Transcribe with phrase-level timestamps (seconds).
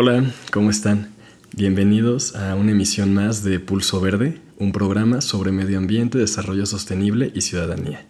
[0.00, 1.08] Hola, ¿cómo están?
[1.56, 7.32] Bienvenidos a una emisión más de Pulso Verde, un programa sobre medio ambiente, desarrollo sostenible
[7.34, 8.06] y ciudadanía.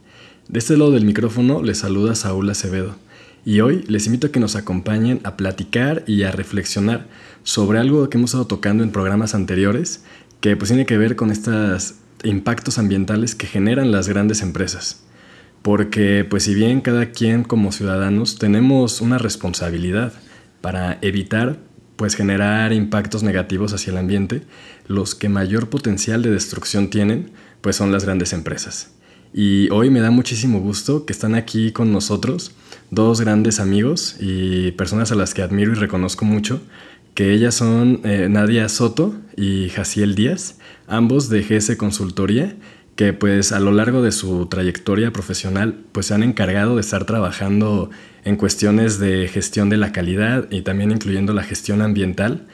[0.49, 2.97] De este lado del micrófono les saluda Saúl Acevedo
[3.43, 7.07] y hoy les invito a que nos acompañen a platicar y a reflexionar
[7.43, 10.05] sobre algo que hemos estado tocando en programas anteriores
[10.43, 15.05] que pues tiene que ver con estos impactos ambientales que generan las grandes empresas.
[15.63, 20.13] Porque pues si bien cada quien como ciudadanos tenemos una responsabilidad
[20.61, 21.67] para evitar
[21.99, 24.43] pues generar impactos negativos hacia el ambiente,
[24.87, 28.93] los que mayor potencial de destrucción tienen, pues son las grandes empresas.
[29.35, 32.53] Y hoy me da muchísimo gusto que están aquí con nosotros
[32.93, 36.63] dos grandes amigos y personas a las que admiro y reconozco mucho,
[37.15, 42.55] que ellas son eh, Nadia Soto y Jaciel Díaz, ambos de GS Consultoría,
[42.95, 47.07] que pues a lo largo de su trayectoria profesional pues se han encargado de estar
[47.07, 47.91] trabajando
[48.25, 52.47] en cuestiones de gestión de la calidad y también incluyendo la gestión ambiental.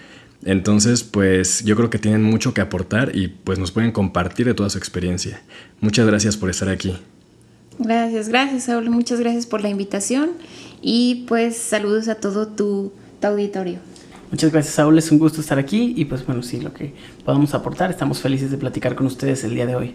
[0.44, 4.54] Entonces, pues yo creo que tienen mucho que aportar y pues nos pueden compartir de
[4.54, 5.42] toda su experiencia.
[5.80, 6.96] Muchas gracias por estar aquí.
[7.78, 8.90] Gracias, gracias, Saúl.
[8.90, 10.30] Muchas gracias por la invitación
[10.82, 13.78] y pues saludos a todo tu, tu auditorio.
[14.30, 14.98] Muchas gracias, Saúl.
[14.98, 16.92] Es un gusto estar aquí y pues bueno, sí, lo que
[17.24, 17.90] podamos aportar.
[17.90, 19.94] Estamos felices de platicar con ustedes el día de hoy.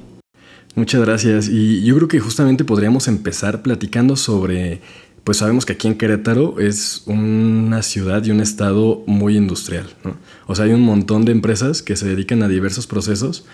[0.75, 1.49] Muchas gracias.
[1.49, 4.81] Y yo creo que justamente podríamos empezar platicando sobre,
[5.23, 9.87] pues sabemos que aquí en Querétaro es una ciudad y un estado muy industrial.
[10.47, 13.45] O sea, hay un montón de empresas que se dedican a diversos procesos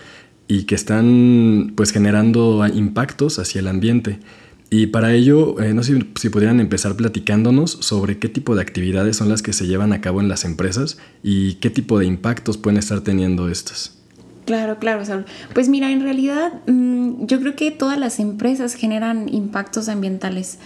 [0.48, 4.20] y que están pues generando impactos hacia el ambiente.
[4.68, 8.62] Y para ello, eh, no sé si, si pudieran empezar platicándonos sobre qué tipo de
[8.62, 12.06] actividades son las que se llevan a cabo en las empresas y qué tipo de
[12.06, 13.96] impactos pueden estar teniendo estas.
[14.46, 15.26] Claro, claro, Saúl.
[15.54, 20.58] Pues mira, en realidad mm, yo creo que todas las empresas generan impactos ambientales.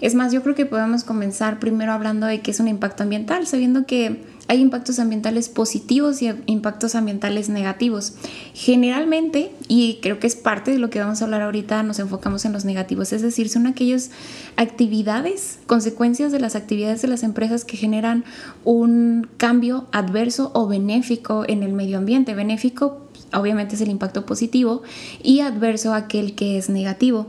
[0.00, 3.46] Es más, yo creo que podemos comenzar primero hablando de qué es un impacto ambiental,
[3.46, 8.14] sabiendo que hay impactos ambientales positivos y impactos ambientales negativos.
[8.54, 12.44] Generalmente, y creo que es parte de lo que vamos a hablar ahorita, nos enfocamos
[12.44, 14.10] en los negativos, es decir, son aquellas
[14.56, 18.24] actividades, consecuencias de las actividades de las empresas que generan
[18.64, 22.34] un cambio adverso o benéfico en el medio ambiente.
[22.34, 24.82] Benéfico obviamente es el impacto positivo,
[25.22, 27.26] y adverso aquel que es negativo.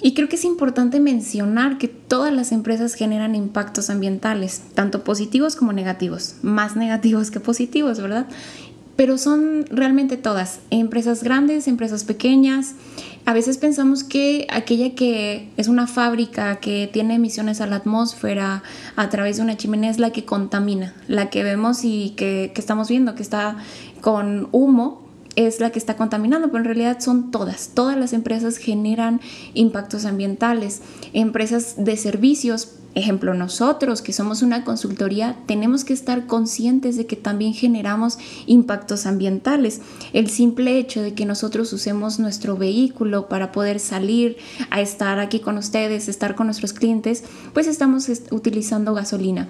[0.00, 5.56] Y creo que es importante mencionar que todas las empresas generan impactos ambientales, tanto positivos
[5.56, 8.26] como negativos, más negativos que positivos, ¿verdad?
[8.94, 12.74] Pero son realmente todas, empresas grandes, empresas pequeñas.
[13.24, 18.62] A veces pensamos que aquella que es una fábrica que tiene emisiones a la atmósfera
[18.94, 22.60] a través de una chimenea es la que contamina, la que vemos y que, que
[22.60, 23.56] estamos viendo que está
[24.00, 25.07] con humo,
[25.46, 27.70] es la que está contaminando, pero en realidad son todas.
[27.72, 29.20] Todas las empresas generan
[29.54, 30.82] impactos ambientales.
[31.12, 37.14] Empresas de servicios, ejemplo nosotros que somos una consultoría, tenemos que estar conscientes de que
[37.14, 39.80] también generamos impactos ambientales.
[40.12, 44.38] El simple hecho de que nosotros usemos nuestro vehículo para poder salir
[44.70, 47.22] a estar aquí con ustedes, estar con nuestros clientes,
[47.52, 49.48] pues estamos utilizando gasolina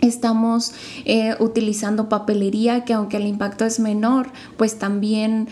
[0.00, 0.72] estamos
[1.04, 5.48] eh, utilizando papelería que aunque el impacto es menor, pues también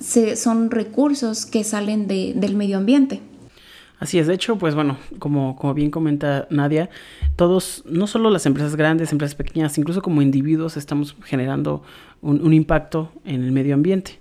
[0.00, 3.20] son recursos que salen del medio ambiente.
[3.98, 6.88] Así es, de hecho, pues bueno, como, como bien comenta Nadia,
[7.36, 11.82] todos, no solo las empresas grandes, empresas pequeñas, incluso como individuos estamos generando
[12.22, 14.18] un, impacto en el medio ambiente.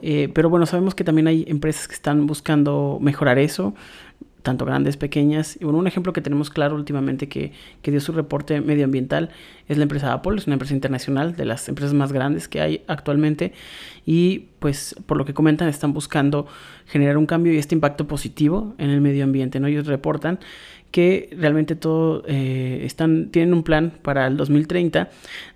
[0.00, 3.74] Eh, pero bueno, sabemos que también hay empresas que están buscando mejorar eso
[4.42, 5.56] tanto grandes, pequeñas.
[5.60, 9.30] Y bueno, un ejemplo que tenemos claro últimamente que, que, dio su reporte medioambiental
[9.68, 12.82] es la empresa Apple, es una empresa internacional de las empresas más grandes que hay
[12.86, 13.52] actualmente.
[14.04, 16.46] Y pues por lo que comentan están buscando
[16.86, 19.60] generar un cambio y este impacto positivo en el medio ambiente.
[19.60, 19.68] ¿no?
[19.68, 20.40] Ellos reportan
[20.92, 25.08] que realmente todo eh, están, tienen un plan para el 2030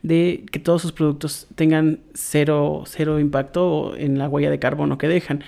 [0.03, 5.09] de que todos sus productos tengan cero, cero impacto en la huella de carbono que
[5.09, 5.45] dejan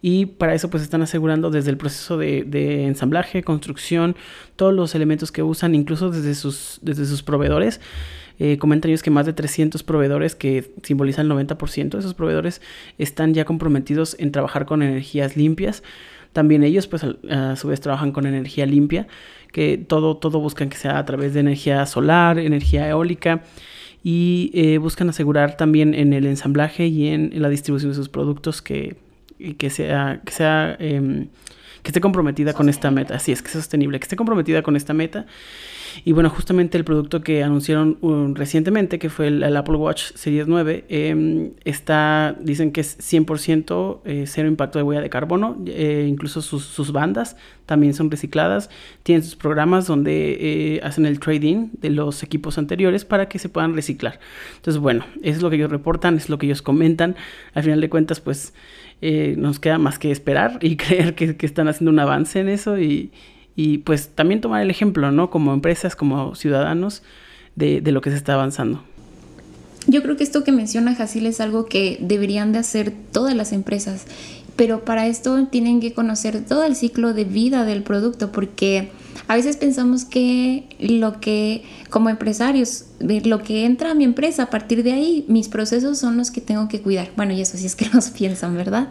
[0.00, 4.16] y para eso pues están asegurando desde el proceso de, ensamblaje, construcción,
[4.56, 7.80] todos los elementos que usan, incluso desde sus, desde sus proveedores.
[8.40, 12.62] Eh, comentan ellos que más de 300 proveedores que simbolizan el 90% de esos proveedores
[12.96, 15.82] están ya comprometidos en trabajar con energías limpias.
[16.32, 19.08] También ellos pues a, su vez trabajan con energía limpia
[19.52, 23.42] que todo, todo buscan que sea a través de energía solar, energía eólica
[24.04, 28.62] y eh, buscan asegurar también en el ensamblaje y en, la distribución de sus productos
[28.62, 28.96] que,
[29.58, 31.28] que sea, que sea em,
[31.82, 33.16] que esté comprometida con esta meta.
[33.16, 35.26] Así es, que sea sostenible, que esté comprometida con esta meta
[36.04, 40.46] y bueno, justamente el producto que anunciaron um, recientemente, que fue el, Apple Watch Series
[40.46, 46.06] 9, em, está, dicen que es 100% eh, cero impacto de huella de carbono, eh,
[46.08, 47.36] incluso sus, bandas
[47.66, 48.70] también son recicladas,
[49.02, 53.48] tienen sus programas donde eh, hacen el trading de los equipos anteriores para que se
[53.48, 54.20] puedan reciclar.
[54.56, 57.16] Entonces, bueno, es lo que ellos reportan, es lo que ellos comentan.
[57.52, 58.54] Al final de cuentas, pues
[59.00, 62.78] nos queda más que esperar y creer que, que están haciendo un avance en eso
[62.78, 63.10] y
[63.58, 65.30] y pues también tomar el ejemplo, ¿no?
[65.30, 67.02] Como empresas, como ciudadanos,
[67.56, 68.84] de, lo que se está avanzando.
[69.88, 73.52] Yo creo que esto que menciona Jacil es algo que deberían de hacer todas las
[73.52, 74.06] empresas,
[74.54, 78.90] pero para esto tienen que conocer todo el ciclo de vida del producto, porque
[79.26, 84.50] a veces pensamos que lo que como empresarios, lo que entra a mi empresa, a
[84.50, 87.10] partir de ahí, mis procesos son los que tengo que cuidar.
[87.16, 88.88] Bueno, y eso sí es que los piensan, ¿verdad?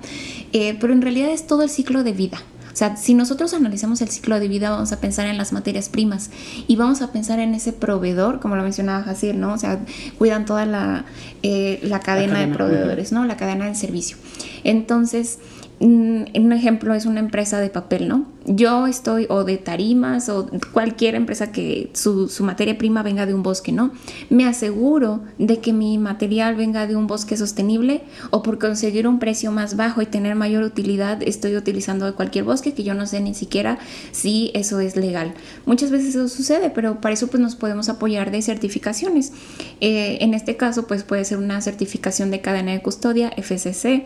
[0.53, 2.39] Eh, pero en realidad es todo el ciclo de vida.
[2.71, 5.89] O sea, si nosotros analizamos el ciclo de vida, vamos a pensar en las materias
[5.89, 6.29] primas
[6.67, 9.53] y vamos a pensar en ese proveedor, como lo mencionaba Jacir, ¿no?
[9.53, 9.79] O sea,
[10.19, 11.05] cuidan toda la,
[11.41, 13.25] eh, la, cadena, de proveedores, ¿no?
[13.25, 14.17] La cadena del servicio.
[14.63, 15.39] Entonces,
[15.79, 18.25] un ejemplo es una empresa de papel, ¿no?
[18.49, 23.43] Yo estoy, o de tarimas, o cualquier empresa que su, materia prima venga de un
[23.43, 23.91] bosque, ¿no?
[24.29, 29.19] Me aseguro de que mi material venga de un bosque sostenible o por conseguir un
[29.19, 33.19] precio más bajo y tener mayor utilidad estoy utilizando cualquier bosque que yo no sé
[33.19, 33.79] ni siquiera
[34.11, 35.33] si eso es legal.
[35.65, 39.33] Muchas veces eso sucede, pero para eso pues nos podemos apoyar de certificaciones.
[39.81, 44.05] Eh, en este caso pues puede ser una certificación de cadena de custodia, FCC,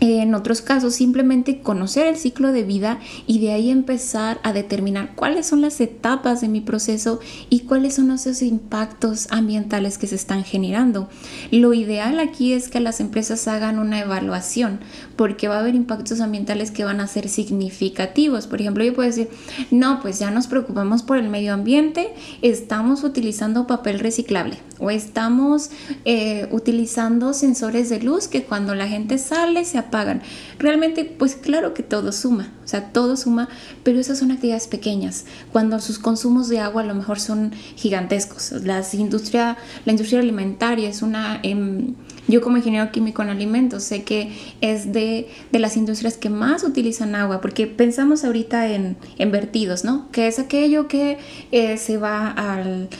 [0.00, 5.14] en otros casos, simplemente conocer el ciclo de vida y de ahí empezar a determinar
[5.14, 10.14] cuáles son las etapas de mi proceso y cuáles son esos impactos ambientales que se
[10.14, 11.08] están generando.
[11.50, 14.80] Lo ideal aquí es que las empresas hagan una evaluación
[15.16, 18.46] porque va a haber impactos ambientales que van a ser significativos.
[18.46, 19.28] Por ejemplo, yo puedo decir,
[19.70, 25.70] no, pues ya nos preocupamos por el medio ambiente, estamos utilizando papel reciclable o estamos
[26.04, 30.22] eh, utilizando sensores de luz que cuando la gente sale se pagan.
[30.58, 33.48] Realmente, pues claro que todo suma, o sea, todo suma,
[33.82, 38.52] pero esas son actividades pequeñas, cuando sus consumos de agua a lo mejor son gigantescos.
[38.64, 41.40] Las industria, la industria alimentaria es una...
[41.42, 41.94] Em,
[42.28, 44.30] yo como ingeniero químico en alimentos sé que
[44.60, 50.10] es de, las industrias que más utilizan agua, porque pensamos ahorita en, vertidos, ¿no?
[50.12, 51.18] Que es aquello que
[51.52, 52.90] eh, se va al,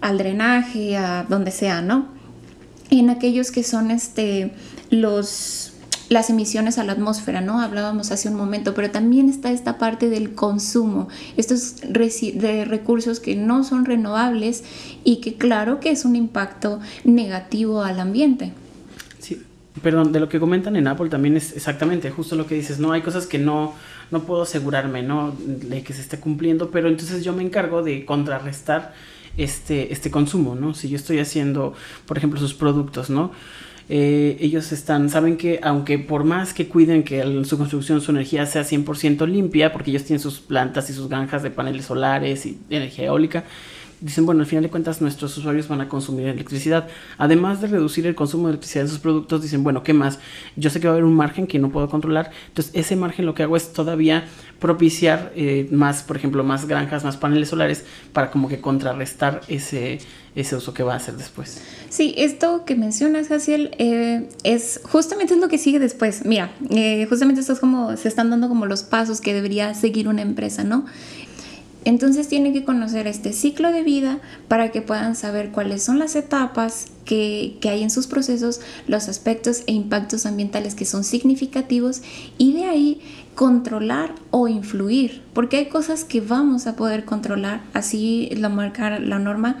[0.00, 2.08] al drenaje, a donde sea, ¿no?
[2.90, 4.52] En aquellos que son este,
[4.90, 5.72] los
[6.08, 7.60] las emisiones a la atmósfera, ¿no?
[7.60, 13.36] Hablábamos hace un momento, pero también está esta parte del consumo, estos de recursos que
[13.36, 14.64] no son renovables
[15.04, 18.52] y que claro que es un impacto negativo al ambiente.
[19.18, 19.42] Sí,
[19.82, 22.92] perdón, de lo que comentan en Apple también es exactamente justo lo que dices, ¿no?
[22.92, 23.74] Hay cosas que no,
[24.10, 25.34] no puedo asegurarme, ¿no?
[25.38, 28.94] De que se esté cumpliendo, pero entonces yo me encargo de contrarrestar
[29.36, 30.74] este, este consumo, ¿no?
[30.74, 31.74] Si yo estoy haciendo,
[32.06, 33.30] por ejemplo, sus productos, ¿no?
[33.90, 38.44] Eh, ellos están, saben que aunque por más que cuiden que su construcción, su energía
[38.44, 42.58] sea 100% limpia, porque ellos tienen sus plantas y sus granjas de paneles solares y
[42.68, 43.44] energía eólica,
[44.00, 46.88] dicen, bueno, al final de cuentas nuestros usuarios van a consumir electricidad.
[47.16, 50.18] Además de reducir el consumo de electricidad de sus productos, dicen, bueno, ¿qué más?
[50.56, 52.30] Yo sé que va a haber un margen que no puedo controlar.
[52.48, 54.24] Entonces, ese margen lo que hago es todavía
[54.58, 59.98] propiciar eh, más, por ejemplo, más granjas, más paneles solares para como que contrarrestar ese,
[60.34, 61.60] ese uso que va a hacer después.
[61.88, 66.24] Sí, esto que mencionas, Jaciel, eh, es justamente lo que sigue después.
[66.24, 70.08] Mira, eh, justamente esto es como, se están dando como los pasos que debería seguir
[70.08, 70.86] una empresa, ¿no?
[71.84, 76.16] Entonces tienen que conocer este ciclo de vida para que puedan saber cuáles son las
[76.16, 82.02] etapas que, que, hay en sus procesos, los aspectos e impactos ambientales que son significativos
[82.36, 83.00] y de ahí
[83.38, 89.20] controlar o influir, porque hay cosas que vamos a poder controlar, así lo marca la
[89.20, 89.58] norma,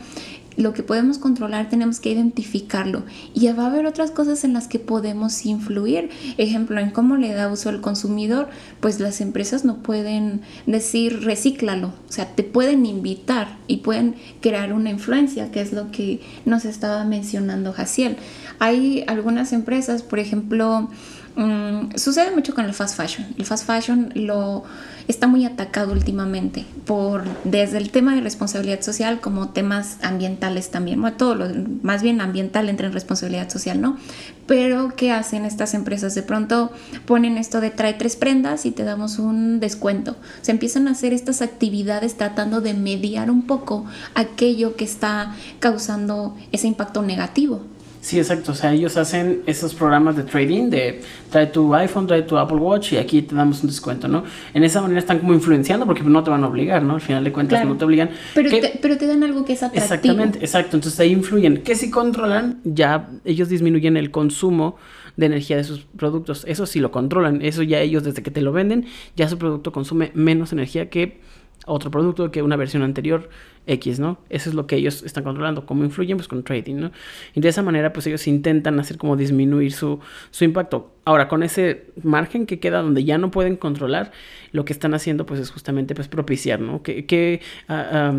[0.58, 4.66] lo que podemos controlar tenemos que identificarlo y va a haber otras cosas en las
[4.66, 6.10] que podemos influir.
[6.36, 8.48] Ejemplo, en cómo le da uso el consumidor,
[8.80, 14.72] pues las empresas no pueden decir recíclalo, o sea, te pueden invitar y pueden crear
[14.72, 18.16] una influencia, que es lo que nos estaba mencionando Jaciel.
[18.58, 20.90] Hay algunas empresas, por ejemplo,
[21.38, 23.26] mm, sucede mucho con el fast fashion.
[23.38, 24.64] El fast fashion lo
[25.08, 31.02] está muy atacado últimamente por desde el tema de responsabilidad social como temas ambientales también,
[31.82, 33.96] más bien ambiental entra en responsabilidad social, ¿no?
[34.46, 36.14] Pero ¿qué hacen estas empresas?
[36.14, 36.72] De pronto
[37.06, 40.16] ponen esto de trae tres prendas y te damos un descuento.
[40.42, 46.36] Se empiezan a hacer estas actividades tratando de mediar un poco aquello que está causando
[46.52, 47.62] ese impacto negativo.
[48.00, 48.52] Sí, exacto.
[48.52, 52.56] O sea, ellos hacen esos programas de trading de trae tu iPhone, trae tu Apple
[52.58, 54.24] Watch y aquí te damos un descuento, ¿no?
[54.54, 56.94] En esa manera están como influenciando porque no te van a obligar, ¿no?
[56.94, 58.10] Al final de cuentas no te obligan.
[58.34, 59.84] Pero, te, pero te dan algo que es atractivo.
[59.84, 60.76] Exactamente, exacto.
[60.76, 61.62] Entonces ahí influyen.
[61.62, 64.76] Que si controlan, ya ellos disminuyen el consumo
[65.16, 66.44] de energía de sus productos.
[66.46, 67.42] Eso sí lo controlan.
[67.42, 68.86] Eso ya ellos desde que te lo venden,
[69.16, 71.20] ya su producto consume menos energía que
[71.66, 73.28] otro producto que una versión anterior
[73.68, 74.18] X, ¿no?
[74.30, 75.66] Eso es lo que ellos están controlando.
[75.66, 76.16] ¿Cómo influyen?
[76.16, 76.92] Pues con trading, ¿no?
[77.34, 80.90] Y de esa manera, pues ellos intentan hacer como disminuir su, su impacto.
[81.04, 84.10] Ahora, con ese margen que queda donde ya no pueden controlar,
[84.52, 86.82] lo que están haciendo, pues es justamente pues propiciar, ¿no?
[86.82, 88.12] ¿Qué, ah,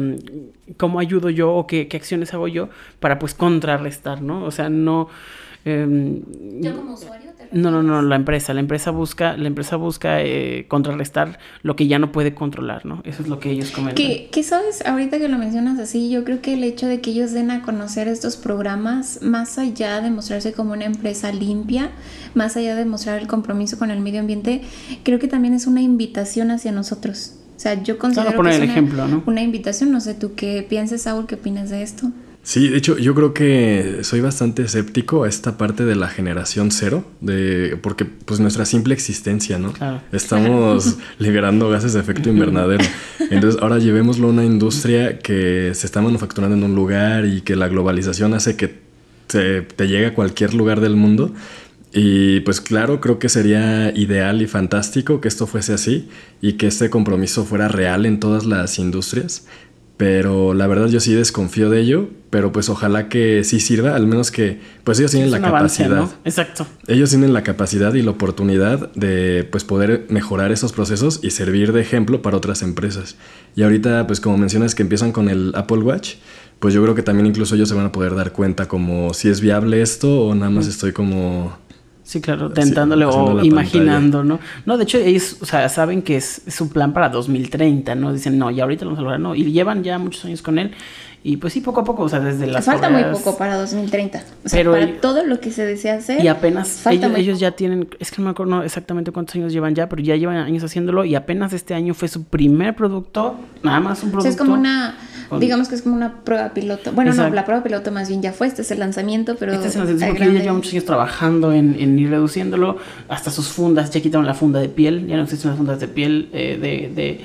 [0.77, 4.43] ¿Cómo ayudo yo o qué, qué acciones hago yo para pues contrarrestar, ¿no?
[4.43, 5.09] O sea, no...
[5.65, 6.21] Em,
[6.61, 7.29] ¿Yo como usuario?
[7.51, 8.53] no, no, no, la empresa.
[8.53, 13.01] La empresa busca, la empresa busca eh, contrarrestar lo que ya no puede controlar, ¿no?
[13.05, 14.05] Eso es lo que ellos comentan.
[14.31, 14.85] ¿Qué, sabes?
[14.85, 17.61] Ahorita que lo mencionas así, yo creo que el hecho de que ellos den a
[17.61, 21.91] conocer estos programas, más allá de mostrarse como una empresa limpia,
[22.35, 24.61] más allá de mostrar el compromiso con el medio ambiente,
[25.03, 27.35] creo que también es una invitación hacia nosotros.
[27.55, 29.23] O sea, yo considero que es una, ejemplo, ¿no?
[29.25, 29.91] una invitación.
[29.91, 31.25] No sé, ¿tú qué piensas, Saúl?
[31.27, 32.09] ¿Qué opinas de esto?
[32.41, 36.71] Sí, de hecho, yo creo que soy bastante escéptico a esta parte de la generación
[36.71, 39.73] cero, de, porque pues nuestra simple existencia, ¿no?
[40.11, 42.83] Estamos liberando gases de efecto invernadero.
[43.29, 47.55] Entonces, ahora llevémoslo a una industria que se está manufacturando en un lugar y que
[47.55, 48.79] la globalización hace que
[49.27, 51.33] te, te llegue a cualquier lugar del mundo.
[51.91, 56.07] Y pues claro, creo que sería ideal y fantástico que esto fuese así
[56.39, 59.45] y que este compromiso fuera real en todas las industrias.
[59.99, 64.07] Pero la verdad yo sí desconfío de ello, pero pues ojalá que sí sirva, al
[64.07, 66.07] menos que pues ellos tienen la capacidad.
[66.23, 66.65] Exacto.
[66.87, 71.73] Ellos tienen la capacidad y la oportunidad de pues poder mejorar esos procesos y servir
[71.73, 73.17] de ejemplo para otras empresas.
[73.57, 76.13] Y ahorita pues como mencionas que empiezan con el Apple Watch,
[76.59, 79.27] pues yo creo que también incluso ellos se van a poder dar cuenta como si
[79.27, 81.57] es viable esto o nada más estoy como
[82.09, 84.39] Sí, claro, tentándole o imaginando, ¿no?
[84.65, 88.11] No, de hecho, ellos, o sea, saben que es, es, un plan para 2030, ¿no?
[88.11, 89.35] Dicen, no, y ahorita lo vamos a lograr, no.
[89.35, 90.71] Y llevan ya muchos años con él.
[91.21, 92.65] Y pues sí, poco a poco, o sea, desde las.
[92.65, 94.23] Falta muy poco para 2030.
[94.45, 96.23] O sea, para todo lo que se desea hacer.
[96.23, 96.85] Y apenas.
[96.87, 97.89] Ellos, ellos, ya tienen.
[97.99, 101.03] Es que no me acuerdo exactamente cuántos años llevan ya, pero ya llevan años haciéndolo.
[101.03, 103.35] Y apenas este año fue su primer producto.
[103.63, 104.29] Nada más un producto.
[104.29, 104.95] es como una
[105.37, 106.91] Digamos que es como una prueba piloto.
[106.91, 109.53] Bueno, no, la prueba piloto más bien ya fue, este es el lanzamiento, pero...
[109.53, 113.47] Este es el lanzamiento porque ya lleva muchos años trabajando en, ir reduciéndolo, hasta sus
[113.47, 116.57] fundas, ya quitaron la funda de piel, ya no existen las fundas de piel eh,
[116.59, 117.21] de, de,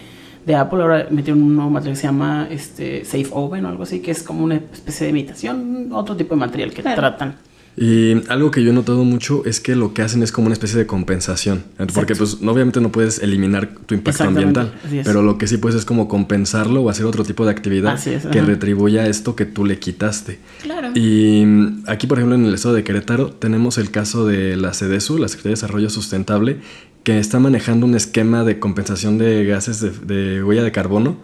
[0.46, 3.82] de, Apple, ahora metieron un nuevo material que se llama este, Safe Oven o algo
[3.82, 7.36] así, que es como una especie de imitación, otro tipo de material que tratan.
[7.76, 10.52] Y algo que yo he notado mucho es que lo que hacen es como una
[10.52, 11.64] especie de compensación.
[11.92, 14.72] Porque pues obviamente no puedes eliminar tu impacto ambiental,
[15.04, 17.98] pero lo que sí puedes es como compensarlo o hacer otro tipo de actividad
[18.30, 20.38] que retribuya esto que tú le quitaste.
[20.62, 20.90] Claro.
[20.94, 24.70] Y mm, aquí, por ejemplo, en el estado de Querétaro tenemos el caso de la
[24.70, 26.58] CDSU, la Secretaría de Desarrollo Sustentable,
[27.04, 31.18] que está manejando un esquema de compensación de gases de, de huella de carbono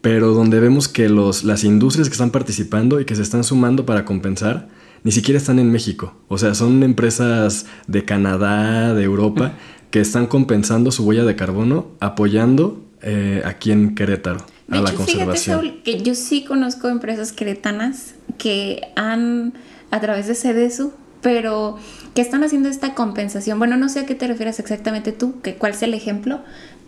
[0.00, 3.84] pero donde vemos que los, las industrias que están participando y que se están sumando
[3.84, 4.68] para compensar,
[5.04, 6.14] ni siquiera están en México.
[6.28, 9.52] O sea, son empresas de Canadá, de Europa,
[9.90, 15.60] que están compensando su huella de carbono apoyando eh, aquí en Querétaro a la conservación.
[15.60, 19.54] Fíjate, Saúl, que yo sí conozco empresas queretanas que han,
[19.90, 21.76] a través de CEDESU, pero
[22.14, 23.58] que están haciendo esta compensación.
[23.58, 26.40] Bueno, no sé a qué te refieres exactamente tú, que cuál es el ejemplo,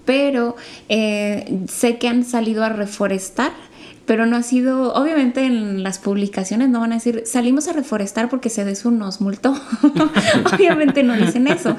[0.04, 0.56] pero
[0.88, 3.52] eh, sé que han salido a reforestar
[4.06, 8.28] pero no ha sido, obviamente en las publicaciones no van a decir, salimos a reforestar
[8.28, 9.54] porque Cedesu nos multó.
[10.54, 11.76] obviamente no dicen eso.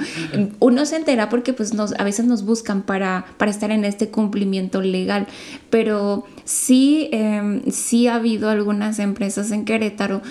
[0.60, 4.10] Uno se entera porque pues nos, a veces nos buscan para, para estar en este
[4.10, 5.27] cumplimiento legal,
[5.69, 10.22] pero sí, eh, sí ha habido algunas empresas en Querétaro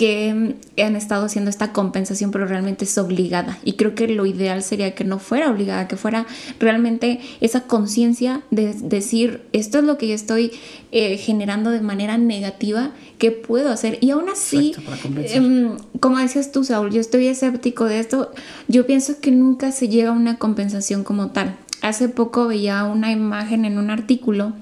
[0.00, 3.58] que han estado haciendo esta compensación, pero realmente es obligada.
[3.66, 6.24] Y creo que lo ideal sería que no fuera obligada, que fuera
[6.58, 10.52] realmente esa conciencia de decir, esto es lo que yo estoy
[10.90, 13.98] eh, generando de manera negativa, ¿qué puedo hacer?
[14.00, 14.72] Y aún así,
[15.18, 18.30] em, como decías tú, Saúl, yo estoy escéptico de esto,
[18.68, 21.58] yo pienso que nunca se llega a una compensación como tal.
[21.82, 24.54] Hace poco veía una imagen en un artículo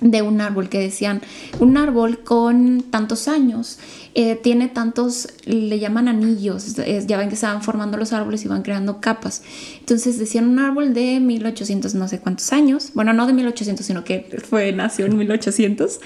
[0.00, 1.20] de un árbol que decían,
[1.58, 3.78] un árbol con tantos años,
[4.14, 6.76] eh, tiene tantos, le llaman anillos,
[7.06, 9.42] ya ven que se van formando los árboles y van creando capas.
[9.78, 14.04] Entonces decían un árbol de 1800 no sé cuántos años, bueno, no de 1800, sino
[14.04, 16.00] que fue, nació en 1800.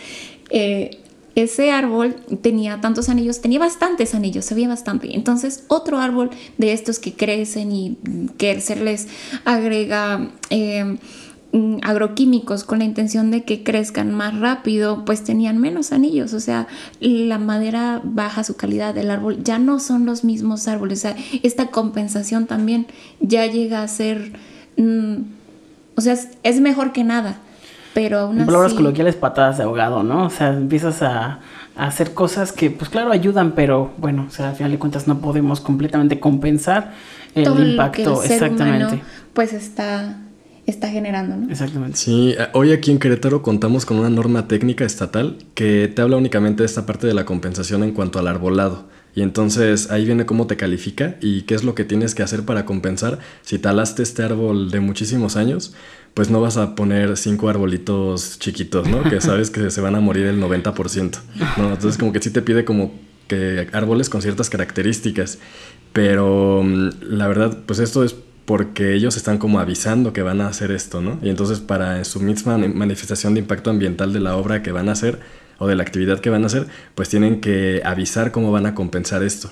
[0.50, 1.00] Eh,
[1.34, 5.14] ese árbol tenía tantos anillos, tenía bastantes anillos, se veía bastante.
[5.16, 7.96] Entonces, otro árbol de estos que crecen y
[8.38, 9.08] que se les
[9.44, 10.96] agrega eh,
[11.82, 16.66] agroquímicos con la intención de que crezcan más rápido, pues tenían menos anillos, o sea,
[17.00, 21.16] la madera baja su calidad del árbol, ya no son los mismos árboles, o sea,
[21.42, 22.86] esta compensación también
[23.20, 24.32] ya llega a ser,
[24.76, 25.16] mm,
[25.96, 27.38] o sea, es, mejor que nada,
[27.92, 30.26] pero aún en palabras coloquiales, patadas de ahogado, ¿no?
[30.26, 31.40] O sea, empiezas a,
[31.76, 35.18] hacer cosas que, pues claro, ayudan, pero bueno, o sea, al final de cuentas no
[35.18, 36.92] podemos completamente compensar
[37.34, 39.02] el impacto, exactamente.
[39.32, 40.16] pues está
[40.66, 41.50] está generando, ¿no?
[41.50, 41.96] Exactamente.
[41.96, 46.16] Sí, eh, hoy aquí en Querétaro contamos con una norma técnica estatal que te habla
[46.16, 48.86] únicamente de esta parte de la compensación en cuanto al arbolado.
[49.14, 52.44] Y entonces ahí viene cómo te califica y qué es lo que tienes que hacer
[52.44, 53.20] para compensar.
[53.42, 55.74] Si talaste este árbol de muchísimos años,
[56.14, 59.04] pues no vas a poner cinco arbolitos chiquitos, ¿no?
[59.04, 61.18] Que sabes que se van a morir el 90%.
[61.58, 61.72] ¿no?
[61.72, 62.92] Entonces como que sí te pide como
[63.28, 65.38] que árboles con ciertas características.
[65.92, 70.48] Pero mm, la verdad, pues esto es porque ellos están como avisando que van a
[70.48, 71.18] hacer esto, ¿no?
[71.22, 74.92] Y entonces para su misma manifestación de impacto ambiental de la obra que van a
[74.92, 75.18] hacer
[75.58, 78.74] o de la actividad que van a hacer, pues tienen que avisar cómo van a
[78.74, 79.50] compensar esto.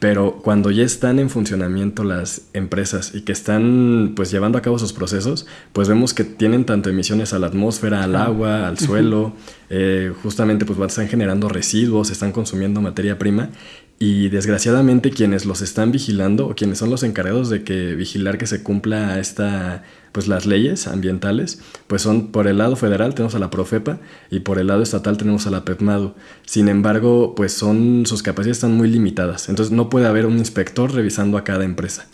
[0.00, 4.78] Pero cuando ya están en funcionamiento las empresas y que están pues llevando a cabo
[4.78, 9.32] sus procesos, pues vemos que tienen tanto emisiones a la atmósfera, al agua, al suelo,
[9.70, 13.50] eh, justamente pues están generando residuos, están consumiendo materia prima
[13.98, 18.46] y desgraciadamente quienes los están vigilando o quienes son los encargados de que vigilar que
[18.46, 23.38] se cumpla esta pues las leyes ambientales pues son por el lado federal tenemos a
[23.38, 23.98] la Profepa
[24.30, 26.14] y por el lado estatal tenemos a la PEPMADO.
[26.46, 30.92] Sin embargo, pues son sus capacidades están muy limitadas, entonces no puede haber un inspector
[30.92, 32.06] revisando a cada empresa.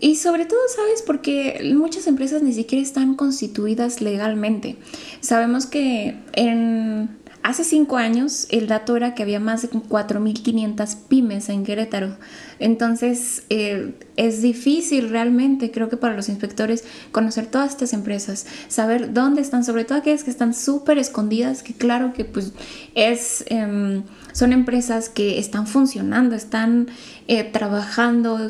[0.00, 1.00] Y sobre todo, ¿sabes?
[1.06, 4.76] Porque muchas empresas ni siquiera están constituidas legalmente.
[5.20, 7.08] Sabemos que en
[7.42, 12.16] Hace cinco años el dato era que había más de 4.500 pymes en Querétaro.
[12.60, 19.12] Entonces eh, es difícil realmente, creo que para los inspectores, conocer todas estas empresas, saber
[19.12, 22.52] dónde están, sobre todo aquellas que están súper escondidas, que claro que pues
[22.94, 23.44] es...
[23.48, 26.88] Em, son empresas que están funcionando, están
[27.28, 28.48] eh, trabajando,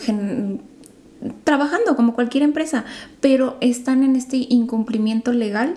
[1.42, 2.84] trabajando como cualquier empresa,
[3.20, 5.74] pero están en este incumplimiento legal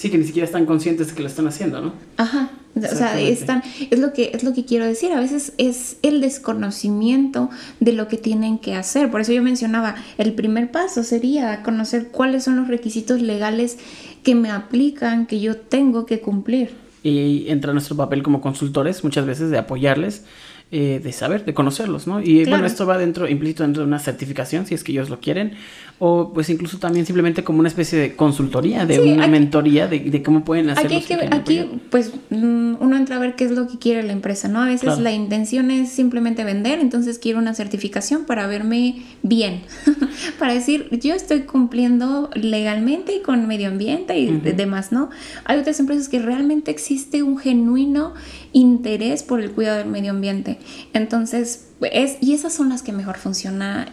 [0.00, 1.92] Sí, que ni siquiera están conscientes de que lo están haciendo, ¿no?
[2.16, 2.48] Ajá.
[2.74, 5.12] O sea, están, es lo que es lo que quiero decir.
[5.12, 9.10] A veces es el desconocimiento de lo que tienen que hacer.
[9.10, 13.76] Por eso yo mencionaba, el primer paso sería conocer cuáles son los requisitos legales
[14.22, 16.70] que me aplican, que yo tengo que cumplir.
[17.02, 20.24] Y entra nuestro papel como consultores muchas veces de apoyarles
[20.72, 22.22] eh, de saber, de conocerlos, ¿no?
[22.22, 25.18] Y bueno, esto va dentro, implícito dentro de una certificación, si es que ellos lo
[25.18, 25.54] quieren,
[26.02, 30.44] o pues incluso también simplemente como una especie de consultoría, de una mentoría de, cómo
[30.44, 30.96] pueden hacerlo.
[30.96, 34.48] Aquí, aquí pues mm, uno entra a ver qué es lo que quiere la empresa,
[34.48, 34.62] ¿no?
[34.62, 39.60] A veces la intención es simplemente vender, entonces quiero una certificación para verme bien,
[40.38, 45.10] para decir, yo estoy cumpliendo legalmente y con medio ambiente y demás, ¿no?
[45.44, 48.14] Hay otras empresas que realmente existe un genuino
[48.54, 50.58] interés por el cuidado del medio ambiente.
[50.94, 53.88] Entonces, es, y esas son las que mejor funciona.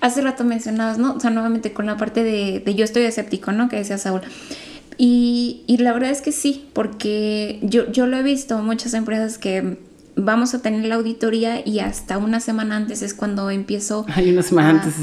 [0.00, 1.14] hace rato mencionabas, ¿no?
[1.14, 3.68] O sea, nuevamente con la parte de, de yo estoy escéptico, ¿no?
[3.68, 4.22] Que decía Saúl.
[4.96, 9.38] Y, y, la verdad es que sí, porque yo, yo lo he visto, muchas empresas
[9.38, 9.78] que
[10.20, 14.42] vamos a tener la auditoría y hasta una semana antes es cuando empiezo Hay una
[14.42, 14.94] semana a, antes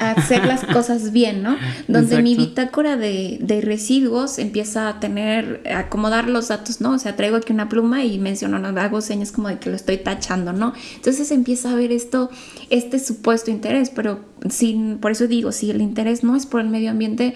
[0.00, 1.56] a, hacer las cosas bien, ¿no?
[1.88, 6.92] Donde mi bitácora de, de, residuos empieza a tener, a acomodar los datos, ¿no?
[6.92, 8.80] O sea, traigo aquí una pluma y menciono, ¿no?
[8.80, 10.72] hago señas como de que lo estoy tachando, ¿no?
[10.96, 12.30] Entonces empieza a ver esto,
[12.70, 16.68] este supuesto interés, pero sin, por eso digo, si el interés no es por el
[16.68, 17.34] medio ambiente,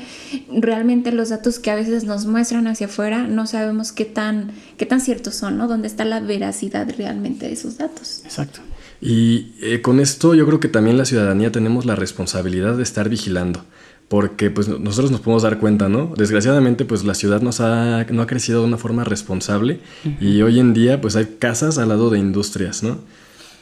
[0.51, 4.87] realmente los datos que a veces nos muestran hacia afuera no sabemos qué tan, qué
[4.87, 5.69] tan ciertos son, ¿no?
[5.69, 8.23] ¿Dónde está la veracidad realmente de esos datos?
[8.25, 8.61] Exacto.
[9.01, 13.09] Y eh, con esto yo creo que también la ciudadanía tenemos la responsabilidad de estar
[13.09, 13.64] vigilando,
[14.09, 16.12] porque pues nosotros nos podemos dar cuenta, ¿no?
[16.16, 19.81] Desgraciadamente pues la ciudad nos ha, no ha crecido de una forma responsable
[20.21, 22.99] y hoy en día pues hay casas al lado de industrias, ¿no?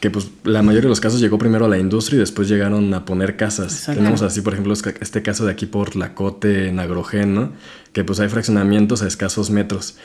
[0.05, 2.93] Que pues la mayoría de los casos llegó primero a la industria y después llegaron
[2.93, 3.85] a poner casas.
[3.87, 7.53] Tenemos así, por ejemplo, este caso de aquí por la Cote en Agrogen, ¿no?
[7.91, 9.97] Que pues hay fraccionamientos a escasos metros.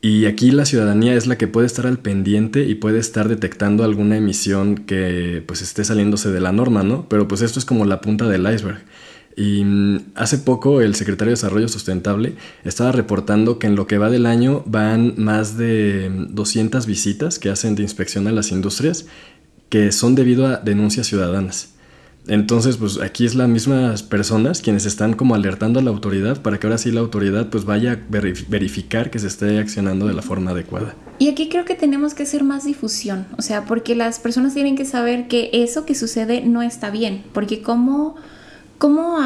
[0.00, 3.82] Y aquí la ciudadanía es la que puede estar al pendiente y puede estar detectando
[3.82, 7.08] alguna emisión que pues esté saliéndose de la norma, ¿no?
[7.08, 8.84] Pero pues esto es como la punta del iceberg.
[9.38, 13.96] Y mm, hace poco el secretario de Desarrollo Sustentable estaba reportando que en lo que
[13.96, 18.50] va del año van más de 200 mm, visitas que hacen de inspección a las
[18.50, 19.06] industrias
[19.68, 21.74] que son debido a denuncias ciudadanas.
[22.28, 26.58] Entonces, pues aquí es las mismas personas quienes están como alertando a la autoridad para
[26.58, 30.20] que ahora sí la autoridad pues vaya a verificar que se esté accionando de la
[30.20, 30.94] forma adecuada.
[31.18, 34.76] Y aquí creo que tenemos que hacer más difusión, o sea, porque las personas tienen
[34.76, 38.16] que saber que eso que sucede no está bien, porque como
[38.78, 39.18] ¿Cómo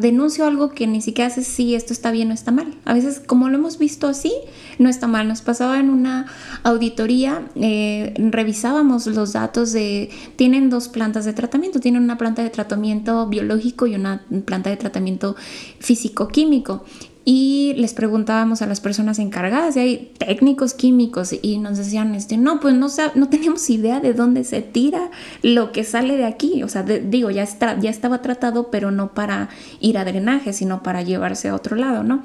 [0.00, 2.74] denuncio algo que ni siquiera sé si esto está bien o está mal?
[2.84, 4.32] A veces, como lo hemos visto así,
[4.78, 5.28] no está mal.
[5.28, 6.26] Nos pasaba en una
[6.64, 12.50] auditoría, eh, revisábamos los datos de, tienen dos plantas de tratamiento, tienen una planta de
[12.50, 15.36] tratamiento biológico y una planta de tratamiento
[15.78, 16.84] físico-químico
[17.24, 22.36] y les preguntábamos a las personas encargadas, y hay técnicos químicos, y nos decían, este,
[22.36, 25.10] no, pues no, no tenemos idea de dónde se tira
[25.42, 26.62] lo que sale de aquí.
[26.62, 30.82] O sea, digo, ya, está, ya estaba tratado, pero no para ir a drenaje, sino
[30.82, 32.22] para llevarse a otro lado, ¿no?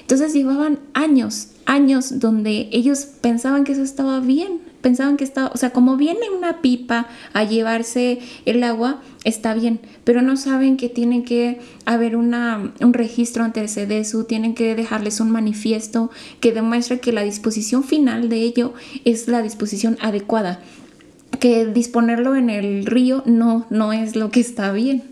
[0.00, 5.56] Entonces llevaban años, años donde ellos pensaban que eso estaba bien, pensaban que estaba, o
[5.56, 10.90] sea, como viene una pipa a llevarse el agua, está bien, pero no saben que
[10.90, 17.00] tienen que haber una, un registro ante CDSU, tienen que dejarles un manifiesto que demuestre
[17.00, 18.74] que la disposición final de ello
[19.06, 20.60] es la disposición adecuada,
[21.40, 25.02] que disponerlo en el río no, no es lo que está bien.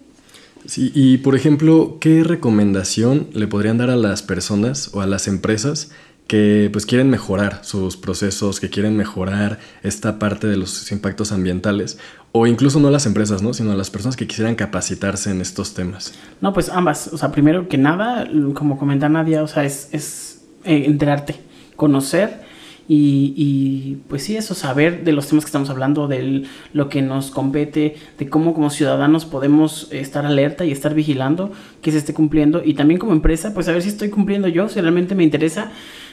[0.67, 5.27] Sí, y por ejemplo, ¿qué recomendación le podrían dar a las personas o a las
[5.29, 5.91] empresas
[6.33, 11.99] que pues quieren mejorar sus procesos, que quieren mejorar esta parte de los impactos ambientales,
[12.33, 13.53] o incluso no las empresas, ¿no?
[13.53, 16.15] sino las personas que quisieran capacitarse en estos temas.
[16.41, 20.43] No, pues ambas, o sea, primero que nada, como comenta Nadia, o sea, es, es
[20.65, 21.39] eh, enterarte,
[21.77, 22.41] conocer
[22.89, 27.31] y, pues sí, eso, saber de los temas que estamos hablando, de lo que nos
[27.31, 32.63] compete, de cómo como ciudadanos podemos estar alerta y estar vigilando que se esté cumpliendo.
[32.65, 35.71] Y también como empresa, pues a ver si estoy cumpliendo yo, si realmente me interesa.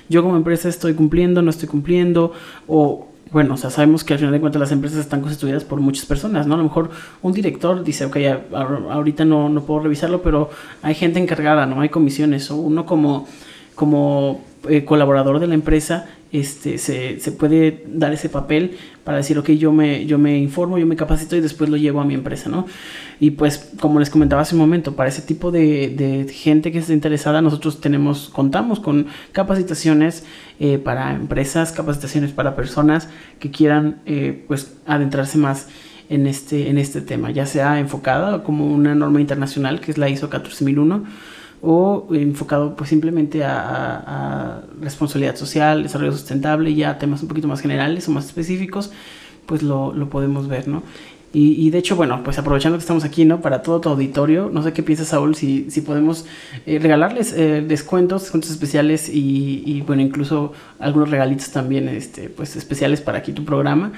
[0.10, 2.34] Yo como empresa estoy cumpliendo, no estoy cumpliendo,
[2.67, 5.80] o bueno, o sea, sabemos que al final de cuentas las empresas están constituidas por
[5.80, 6.56] muchas personas, ¿no?
[6.56, 6.89] A lo mejor
[7.22, 8.17] un director dice, ok,
[8.89, 10.50] ahorita no, no puedo revisarlo, pero
[10.82, 11.82] hay gente encargada, ¿no?
[11.82, 13.28] Hay comisiones, o uno como,
[13.76, 19.39] como eh, colaborador de la empresa este, se, se, puede dar ese papel para decir,
[19.39, 22.13] ok, yo me, yo me informo, yo me capacito y después lo llevo a mi
[22.13, 22.67] empresa, ¿no?
[23.19, 26.80] Y pues, como les comentaba hace un momento, para ese tipo de, de gente que
[26.80, 30.24] esté interesada, nosotros tenemos, contamos con capacitaciones
[30.60, 35.67] eh, para empresas, capacitaciones para personas que quieran, eh, pues, adentrarse más
[36.10, 40.10] en este, en este tema, ya sea enfocada como una norma internacional, que es la
[40.10, 41.06] ISO 14001,
[41.62, 48.08] o enfocado pues simplemente a, responsabilidad social, desarrollo sustentable, ya temas un poquito más generales
[48.08, 48.91] o más específicos,
[49.45, 50.84] pues lo, lo podemos ver, ¿no?
[51.32, 53.39] Y, y, de hecho, bueno, pues aprovechando que estamos aquí, ¿no?
[53.39, 56.26] Para todo tu auditorio, no sé qué piensas, Saúl, si, si podemos
[56.65, 62.56] eh, regalarles eh, descuentos, descuentos especiales y, y, bueno, incluso algunos regalitos también, este, pues
[62.56, 63.91] especiales para aquí tu programa.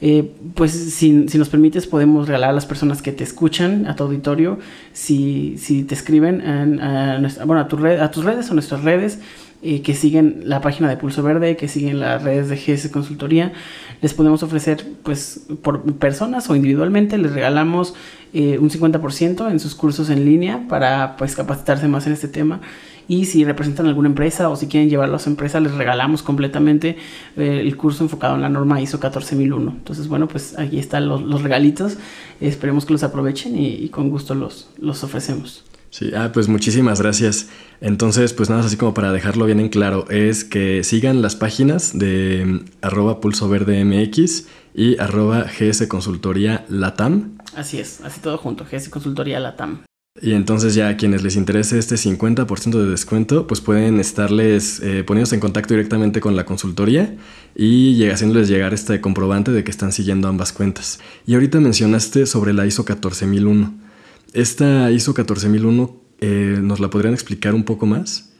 [0.00, 3.96] Eh, pues si, si, nos permites podemos regalar a las personas que te escuchan, a
[3.96, 4.58] tu auditorio,
[4.92, 6.42] si, si te escriben
[6.80, 9.20] a, bueno, a, tu red, a tus redes o nuestras redes,
[9.68, 13.52] eh, que siguen la página de Pulso Verde, que siguen las redes de GS Consultoría,
[14.00, 17.94] les podemos ofrecer, pues, por personas o individualmente, les regalamos
[18.32, 22.60] eh, un 50% en sus cursos en línea para, pues, capacitarse más en este tema
[23.08, 26.96] y si representan alguna empresa o si quieren llevarlo a su empresa, les regalamos completamente
[27.36, 29.70] eh, el curso enfocado en la norma ISO 14001.
[29.70, 31.98] Entonces, bueno, pues aquí están los, regalitos.
[32.40, 35.64] Esperemos que los aprovechen y, con gusto los, los ofrecemos.
[35.96, 37.48] Sí, ah, pues muchísimas gracias.
[37.80, 41.98] Entonces, pues nada, así como para dejarlo bien en claro, es que sigan las páginas
[41.98, 47.38] de mm, arroba pulso verde MX y arroba GS Consultoría Latam.
[47.54, 49.84] Así es, así todo junto, GS Consultoría Latam.
[50.20, 55.02] Y entonces ya a quienes les interese este 50% de descuento, pues pueden estarles eh,
[55.02, 57.16] poniéndose en contacto directamente con la consultoría
[57.54, 61.00] y haciéndoles llegar este comprobante de que están siguiendo ambas cuentas.
[61.24, 63.85] Y ahorita mencionaste sobre la ISO 14001.
[64.32, 68.35] Esta ISO 14001, eh, ¿nos la podrían explicar un poco más?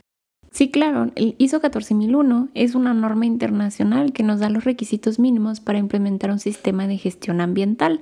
[0.57, 5.61] Sí, claro, el ISO 14001 es una norma internacional que nos da los requisitos mínimos
[5.61, 8.01] para implementar un sistema de gestión ambiental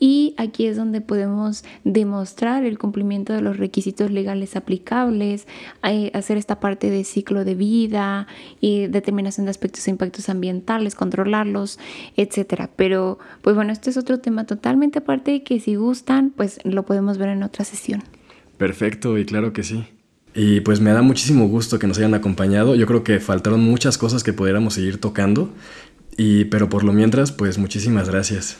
[0.00, 5.46] y aquí es donde podemos demostrar el cumplimiento de los requisitos legales aplicables,
[5.84, 8.26] eh, hacer esta parte de ciclo de vida
[8.60, 11.78] y determinación de aspectos e impactos ambientales, controlarlos,
[12.16, 12.70] etcétera.
[12.74, 17.18] Pero pues bueno, este es otro tema totalmente aparte que si gustan, pues lo podemos
[17.18, 18.02] ver en otra sesión.
[18.58, 19.84] Perfecto, y claro que sí.
[20.34, 22.74] Y pues me da muchísimo gusto que nos hayan acompañado.
[22.74, 25.50] Yo creo que faltaron muchas cosas que pudiéramos seguir tocando.
[26.16, 28.56] Y, pero por lo mientras, pues muchísimas gracias.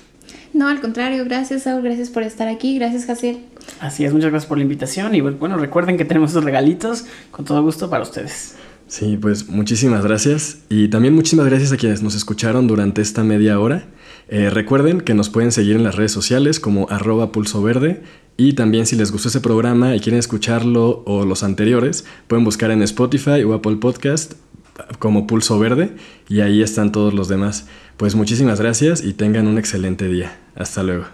[0.52, 3.40] No, al contrario, gracias Saúl, gracias por estar aquí, gracias Jaciel.
[3.80, 7.44] Así es, muchas gracias por la invitación y bueno, recuerden que tenemos esos regalitos con
[7.44, 8.54] todo gusto para ustedes.
[8.86, 13.58] Sí, pues muchísimas gracias y también muchísimas gracias a quienes nos escucharon durante esta media
[13.58, 13.86] hora.
[14.28, 18.02] Eh, recuerden que nos pueden seguir en las redes sociales como arroba pulso verde
[18.36, 22.70] y también si les gustó ese programa y quieren escucharlo o los anteriores, pueden buscar
[22.70, 24.34] en Spotify o Apple Podcast
[24.98, 25.94] como Pulso Verde
[26.28, 27.66] y ahí están todos los demás.
[27.96, 30.36] Pues muchísimas gracias y tengan un excelente día.
[30.56, 31.04] Hasta luego.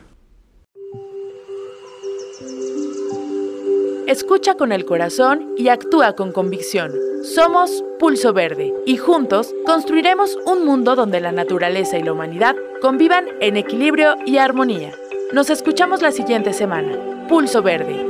[4.06, 6.92] Escucha con el corazón y actúa con convicción.
[7.22, 13.26] Somos Pulso Verde y juntos construiremos un mundo donde la naturaleza y la humanidad convivan
[13.40, 14.92] en equilibrio y armonía.
[15.32, 16.98] Nos escuchamos la siguiente semana.
[17.28, 18.09] Pulso Verde